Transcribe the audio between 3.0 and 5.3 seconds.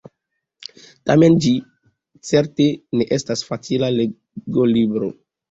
ne estas facila legolibro!